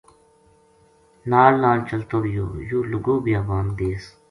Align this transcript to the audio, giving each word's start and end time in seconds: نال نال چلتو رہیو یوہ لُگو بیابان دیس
نال 1.31 1.53
نال 1.63 1.79
چلتو 1.89 2.17
رہیو 2.23 2.47
یوہ 2.69 2.87
لُگو 2.91 3.15
بیابان 3.23 3.65
دیس 3.77 4.03